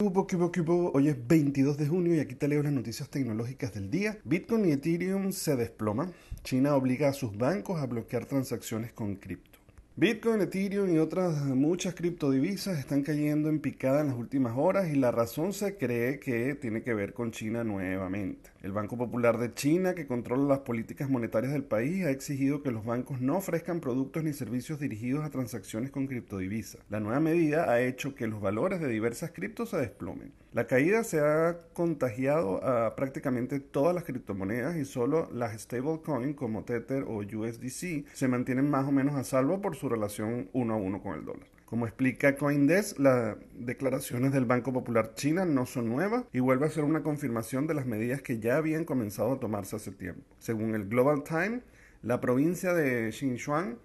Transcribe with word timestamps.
Hoy 0.00 1.08
es 1.08 1.26
22 1.26 1.76
de 1.76 1.88
junio 1.88 2.14
y 2.14 2.20
aquí 2.20 2.36
te 2.36 2.46
leo 2.46 2.62
las 2.62 2.72
noticias 2.72 3.08
tecnológicas 3.08 3.74
del 3.74 3.90
día. 3.90 4.16
Bitcoin 4.22 4.64
y 4.68 4.70
Ethereum 4.70 5.32
se 5.32 5.56
desploman. 5.56 6.12
China 6.44 6.76
obliga 6.76 7.08
a 7.08 7.12
sus 7.12 7.36
bancos 7.36 7.80
a 7.80 7.86
bloquear 7.86 8.24
transacciones 8.24 8.92
con 8.92 9.16
cripto. 9.16 9.57
Bitcoin, 10.00 10.40
Ethereum 10.40 10.94
y 10.94 10.98
otras 10.98 11.42
muchas 11.46 11.92
criptodivisas 11.92 12.78
están 12.78 13.02
cayendo 13.02 13.48
en 13.48 13.58
picada 13.58 14.00
en 14.00 14.06
las 14.06 14.16
últimas 14.16 14.52
horas 14.56 14.90
y 14.90 14.94
la 14.94 15.10
razón 15.10 15.52
se 15.52 15.76
cree 15.76 16.20
que 16.20 16.54
tiene 16.54 16.84
que 16.84 16.94
ver 16.94 17.12
con 17.12 17.32
China 17.32 17.64
nuevamente. 17.64 18.52
El 18.62 18.70
Banco 18.70 18.96
Popular 18.96 19.38
de 19.38 19.54
China, 19.54 19.94
que 19.94 20.06
controla 20.06 20.44
las 20.44 20.60
políticas 20.60 21.10
monetarias 21.10 21.52
del 21.52 21.64
país, 21.64 22.04
ha 22.04 22.10
exigido 22.10 22.62
que 22.62 22.70
los 22.70 22.84
bancos 22.84 23.20
no 23.20 23.38
ofrezcan 23.38 23.80
productos 23.80 24.22
ni 24.22 24.32
servicios 24.32 24.78
dirigidos 24.78 25.24
a 25.24 25.30
transacciones 25.30 25.90
con 25.90 26.06
criptodivisas. 26.06 26.80
La 26.90 27.00
nueva 27.00 27.18
medida 27.18 27.68
ha 27.68 27.80
hecho 27.80 28.14
que 28.14 28.28
los 28.28 28.40
valores 28.40 28.80
de 28.80 28.86
diversas 28.86 29.32
criptos 29.32 29.70
se 29.70 29.78
desplomen. 29.78 30.32
La 30.52 30.66
caída 30.66 31.04
se 31.04 31.20
ha 31.20 31.58
contagiado 31.72 32.64
a 32.64 32.96
prácticamente 32.96 33.60
todas 33.60 33.94
las 33.94 34.04
criptomonedas 34.04 34.76
y 34.76 34.84
solo 34.84 35.28
las 35.32 35.60
stablecoins 35.60 36.36
como 36.36 36.64
Tether 36.64 37.04
o 37.04 37.18
USDC 37.18 38.06
se 38.12 38.28
mantienen 38.28 38.70
más 38.70 38.88
o 38.88 38.92
menos 38.92 39.14
a 39.14 39.24
salvo 39.24 39.60
por 39.60 39.76
su 39.76 39.87
relación 39.88 40.48
uno 40.52 40.74
a 40.74 40.76
uno 40.76 41.02
con 41.02 41.14
el 41.14 41.24
dólar. 41.24 41.46
Como 41.64 41.86
explica 41.86 42.34
Coindesk, 42.36 42.98
las 42.98 43.36
declaraciones 43.52 44.32
del 44.32 44.46
Banco 44.46 44.72
Popular 44.72 45.12
China 45.14 45.44
no 45.44 45.66
son 45.66 45.88
nuevas 45.88 46.24
y 46.32 46.40
vuelve 46.40 46.64
a 46.66 46.70
ser 46.70 46.84
una 46.84 47.02
confirmación 47.02 47.66
de 47.66 47.74
las 47.74 47.84
medidas 47.84 48.22
que 48.22 48.38
ya 48.38 48.56
habían 48.56 48.86
comenzado 48.86 49.34
a 49.34 49.40
tomarse 49.40 49.76
hace 49.76 49.92
tiempo. 49.92 50.22
Según 50.38 50.74
el 50.74 50.88
Global 50.88 51.24
Times, 51.24 51.62
la 52.02 52.20
provincia 52.20 52.72
de 52.72 53.12
Xinjiang 53.12 53.76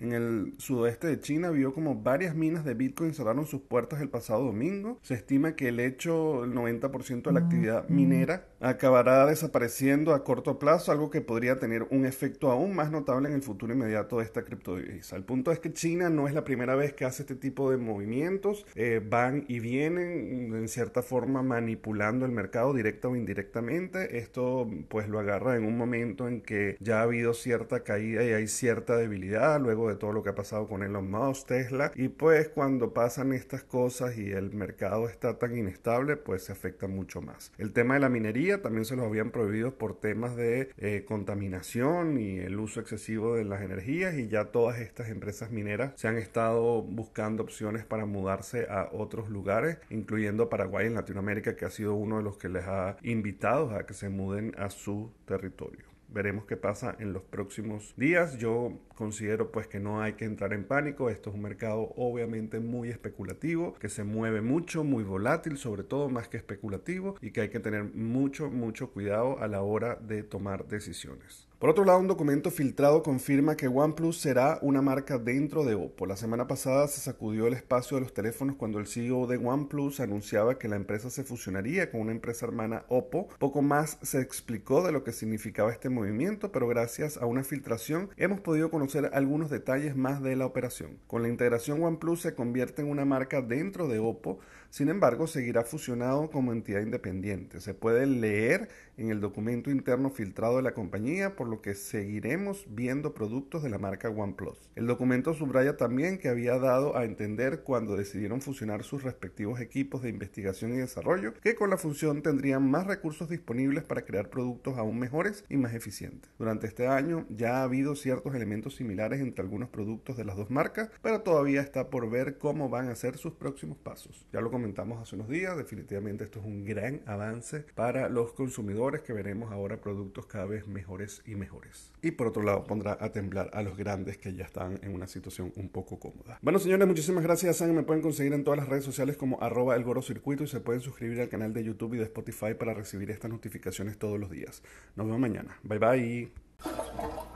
en 0.00 0.12
el 0.12 0.54
sudoeste 0.58 1.06
de 1.06 1.20
China 1.20 1.50
vio 1.50 1.72
como 1.72 2.02
varias 2.02 2.34
minas 2.34 2.64
de 2.64 2.74
Bitcoin 2.74 3.14
cerraron 3.14 3.46
sus 3.46 3.60
puertas 3.62 4.00
el 4.00 4.08
pasado 4.08 4.44
domingo. 4.44 4.98
Se 5.02 5.14
estima 5.14 5.56
que 5.56 5.68
el 5.68 5.80
hecho, 5.80 6.44
el 6.44 6.52
90% 6.52 7.22
de 7.22 7.32
la 7.32 7.40
actividad 7.40 7.88
minera 7.88 8.46
acabará 8.60 9.26
desapareciendo 9.26 10.14
a 10.14 10.24
corto 10.24 10.58
plazo, 10.58 10.92
algo 10.92 11.10
que 11.10 11.20
podría 11.20 11.58
tener 11.58 11.86
un 11.90 12.04
efecto 12.04 12.50
aún 12.50 12.74
más 12.74 12.90
notable 12.90 13.28
en 13.28 13.34
el 13.34 13.42
futuro 13.42 13.72
inmediato 13.72 14.18
de 14.18 14.24
esta 14.24 14.42
criptodivisa. 14.42 15.16
El 15.16 15.24
punto 15.24 15.52
es 15.52 15.58
que 15.58 15.72
China 15.72 16.10
no 16.10 16.28
es 16.28 16.34
la 16.34 16.44
primera 16.44 16.74
vez 16.74 16.92
que 16.92 17.04
hace 17.04 17.22
este 17.22 17.36
tipo 17.36 17.70
de 17.70 17.76
movimientos, 17.76 18.66
eh, 18.74 19.00
van 19.04 19.44
y 19.48 19.60
vienen 19.60 20.54
en 20.54 20.68
cierta 20.68 21.02
forma 21.02 21.42
manipulando 21.42 22.26
el 22.26 22.32
mercado 22.32 22.74
directa 22.74 23.08
o 23.08 23.16
indirectamente. 23.16 24.18
Esto 24.18 24.68
pues 24.88 25.08
lo 25.08 25.18
agarra 25.18 25.56
en 25.56 25.64
un 25.64 25.76
momento 25.76 26.28
en 26.28 26.40
que 26.40 26.76
ya 26.80 27.00
ha 27.00 27.02
habido 27.02 27.34
cierta 27.34 27.80
caída 27.80 28.24
y 28.24 28.32
hay 28.32 28.46
cierta 28.46 28.96
debilidad, 28.96 29.60
luego 29.60 29.89
de 29.90 29.96
todo 29.96 30.12
lo 30.12 30.22
que 30.22 30.30
ha 30.30 30.34
pasado 30.34 30.66
con 30.66 30.82
Elon 30.82 31.10
Musk, 31.10 31.48
Tesla, 31.48 31.92
y 31.94 32.08
pues 32.08 32.48
cuando 32.48 32.92
pasan 32.92 33.32
estas 33.32 33.62
cosas 33.62 34.16
y 34.16 34.30
el 34.30 34.52
mercado 34.52 35.08
está 35.08 35.38
tan 35.38 35.56
inestable, 35.56 36.16
pues 36.16 36.44
se 36.44 36.52
afecta 36.52 36.86
mucho 36.86 37.20
más. 37.20 37.52
El 37.58 37.72
tema 37.72 37.94
de 37.94 38.00
la 38.00 38.08
minería 38.08 38.62
también 38.62 38.84
se 38.84 38.96
los 38.96 39.06
habían 39.06 39.30
prohibido 39.30 39.74
por 39.74 39.98
temas 39.98 40.36
de 40.36 40.70
eh, 40.78 41.04
contaminación 41.06 42.18
y 42.18 42.38
el 42.38 42.58
uso 42.58 42.80
excesivo 42.80 43.34
de 43.34 43.44
las 43.44 43.62
energías 43.62 44.14
y 44.14 44.28
ya 44.28 44.46
todas 44.46 44.78
estas 44.78 45.08
empresas 45.08 45.50
mineras 45.50 45.92
se 45.96 46.08
han 46.08 46.16
estado 46.16 46.82
buscando 46.82 47.42
opciones 47.42 47.84
para 47.84 48.06
mudarse 48.06 48.66
a 48.70 48.88
otros 48.92 49.28
lugares, 49.28 49.78
incluyendo 49.90 50.48
Paraguay 50.48 50.86
en 50.86 50.94
Latinoamérica, 50.94 51.56
que 51.56 51.64
ha 51.64 51.70
sido 51.70 51.94
uno 51.94 52.18
de 52.18 52.22
los 52.22 52.38
que 52.38 52.48
les 52.48 52.64
ha 52.66 52.96
invitado 53.02 53.70
a 53.70 53.84
que 53.86 53.94
se 53.94 54.08
muden 54.08 54.54
a 54.58 54.70
su 54.70 55.12
territorio. 55.26 55.90
Veremos 56.12 56.44
qué 56.44 56.56
pasa 56.56 56.96
en 56.98 57.12
los 57.12 57.22
próximos 57.22 57.94
días. 57.96 58.36
Yo 58.36 58.80
considero 58.96 59.52
pues 59.52 59.68
que 59.68 59.78
no 59.78 60.02
hay 60.02 60.14
que 60.14 60.24
entrar 60.24 60.52
en 60.52 60.64
pánico. 60.64 61.08
Esto 61.08 61.30
es 61.30 61.36
un 61.36 61.42
mercado 61.42 61.92
obviamente 61.96 62.58
muy 62.58 62.88
especulativo, 62.88 63.74
que 63.74 63.88
se 63.88 64.02
mueve 64.02 64.40
mucho, 64.40 64.82
muy 64.82 65.04
volátil, 65.04 65.56
sobre 65.56 65.84
todo 65.84 66.08
más 66.08 66.28
que 66.28 66.36
especulativo 66.36 67.16
y 67.20 67.30
que 67.30 67.42
hay 67.42 67.48
que 67.48 67.60
tener 67.60 67.84
mucho, 67.84 68.50
mucho 68.50 68.90
cuidado 68.90 69.38
a 69.38 69.46
la 69.46 69.62
hora 69.62 69.94
de 69.96 70.22
tomar 70.22 70.66
decisiones. 70.66 71.49
Por 71.60 71.68
otro 71.68 71.84
lado, 71.84 71.98
un 71.98 72.08
documento 72.08 72.50
filtrado 72.50 73.02
confirma 73.02 73.54
que 73.54 73.68
OnePlus 73.68 74.18
será 74.18 74.58
una 74.62 74.80
marca 74.80 75.18
dentro 75.18 75.62
de 75.62 75.74
Oppo. 75.74 76.06
La 76.06 76.16
semana 76.16 76.46
pasada 76.46 76.88
se 76.88 77.02
sacudió 77.02 77.46
el 77.46 77.52
espacio 77.52 77.98
de 77.98 78.00
los 78.00 78.14
teléfonos 78.14 78.56
cuando 78.56 78.78
el 78.78 78.86
CEO 78.86 79.26
de 79.26 79.36
OnePlus 79.36 80.00
anunciaba 80.00 80.58
que 80.58 80.68
la 80.68 80.76
empresa 80.76 81.10
se 81.10 81.22
fusionaría 81.22 81.90
con 81.90 82.00
una 82.00 82.12
empresa 82.12 82.46
hermana 82.46 82.86
Oppo. 82.88 83.28
Poco 83.38 83.60
más 83.60 83.98
se 84.00 84.22
explicó 84.22 84.82
de 84.82 84.92
lo 84.92 85.04
que 85.04 85.12
significaba 85.12 85.70
este 85.70 85.90
movimiento, 85.90 86.50
pero 86.50 86.66
gracias 86.66 87.18
a 87.18 87.26
una 87.26 87.44
filtración 87.44 88.08
hemos 88.16 88.40
podido 88.40 88.70
conocer 88.70 89.10
algunos 89.12 89.50
detalles 89.50 89.94
más 89.94 90.22
de 90.22 90.36
la 90.36 90.46
operación. 90.46 90.96
Con 91.06 91.20
la 91.20 91.28
integración 91.28 91.82
OnePlus 91.82 92.22
se 92.22 92.34
convierte 92.34 92.80
en 92.80 92.88
una 92.88 93.04
marca 93.04 93.42
dentro 93.42 93.86
de 93.86 93.98
Oppo, 93.98 94.38
sin 94.70 94.88
embargo 94.88 95.26
seguirá 95.26 95.64
fusionado 95.64 96.30
como 96.30 96.52
entidad 96.52 96.80
independiente. 96.80 97.60
Se 97.60 97.74
puede 97.74 98.06
leer 98.06 98.70
en 98.96 99.10
el 99.10 99.20
documento 99.20 99.70
interno 99.70 100.08
filtrado 100.08 100.56
de 100.56 100.62
la 100.62 100.72
compañía, 100.72 101.36
por 101.36 101.49
lo 101.50 101.60
que 101.60 101.74
seguiremos 101.74 102.66
viendo 102.70 103.12
productos 103.12 103.62
de 103.62 103.70
la 103.70 103.78
marca 103.78 104.08
OnePlus. 104.08 104.70
El 104.76 104.86
documento 104.86 105.34
subraya 105.34 105.76
también 105.76 106.18
que 106.18 106.28
había 106.28 106.58
dado 106.58 106.96
a 106.96 107.04
entender 107.04 107.62
cuando 107.62 107.96
decidieron 107.96 108.40
fusionar 108.40 108.84
sus 108.84 109.02
respectivos 109.02 109.60
equipos 109.60 110.02
de 110.02 110.10
investigación 110.10 110.72
y 110.72 110.78
desarrollo 110.78 111.34
que 111.42 111.54
con 111.54 111.70
la 111.70 111.76
función 111.76 112.22
tendrían 112.22 112.70
más 112.70 112.86
recursos 112.86 113.28
disponibles 113.28 113.84
para 113.84 114.04
crear 114.04 114.30
productos 114.30 114.78
aún 114.78 114.98
mejores 114.98 115.44
y 115.48 115.56
más 115.56 115.74
eficientes. 115.74 116.30
Durante 116.38 116.66
este 116.66 116.86
año 116.86 117.26
ya 117.28 117.58
ha 117.58 117.64
habido 117.64 117.96
ciertos 117.96 118.34
elementos 118.34 118.76
similares 118.76 119.20
entre 119.20 119.42
algunos 119.42 119.68
productos 119.68 120.16
de 120.16 120.24
las 120.24 120.36
dos 120.36 120.50
marcas, 120.50 120.90
pero 121.02 121.22
todavía 121.22 121.60
está 121.60 121.90
por 121.90 122.08
ver 122.08 122.38
cómo 122.38 122.68
van 122.68 122.88
a 122.88 122.94
ser 122.94 123.16
sus 123.16 123.34
próximos 123.34 123.76
pasos. 123.78 124.26
Ya 124.32 124.40
lo 124.40 124.50
comentamos 124.50 125.02
hace 125.02 125.16
unos 125.16 125.28
días, 125.28 125.56
definitivamente 125.56 126.24
esto 126.24 126.38
es 126.38 126.46
un 126.46 126.64
gran 126.64 127.02
avance 127.06 127.64
para 127.74 128.08
los 128.08 128.32
consumidores 128.32 129.02
que 129.02 129.12
veremos 129.12 129.52
ahora 129.52 129.80
productos 129.80 130.26
cada 130.26 130.46
vez 130.46 130.68
mejores 130.68 131.22
y 131.26 131.34
mejores. 131.40 131.90
Y 132.02 132.12
por 132.12 132.28
otro 132.28 132.42
lado 132.42 132.64
pondrá 132.64 132.96
a 133.00 133.10
temblar 133.10 133.50
a 133.52 133.62
los 133.62 133.76
grandes 133.76 134.18
que 134.18 134.32
ya 134.34 134.44
están 134.44 134.78
en 134.82 134.94
una 134.94 135.06
situación 135.06 135.52
un 135.56 135.68
poco 135.68 135.98
cómoda. 135.98 136.38
Bueno 136.42 136.58
señores, 136.58 136.86
muchísimas 136.86 137.24
gracias. 137.24 137.60
Me 137.62 137.82
pueden 137.82 138.02
conseguir 138.02 138.32
en 138.32 138.44
todas 138.44 138.58
las 138.58 138.68
redes 138.68 138.84
sociales 138.84 139.16
como 139.16 139.42
arroba 139.42 139.74
el 139.74 139.84
circuito 140.02 140.44
y 140.44 140.46
se 140.46 140.60
pueden 140.60 140.80
suscribir 140.80 141.20
al 141.20 141.28
canal 141.28 141.52
de 141.52 141.64
YouTube 141.64 141.94
y 141.94 141.98
de 141.98 142.04
Spotify 142.04 142.54
para 142.54 142.74
recibir 142.74 143.10
estas 143.10 143.30
notificaciones 143.30 143.98
todos 143.98 144.18
los 144.18 144.30
días. 144.30 144.62
Nos 144.96 145.06
vemos 145.06 145.20
mañana. 145.20 145.58
Bye 145.62 145.78
bye. 145.78 147.29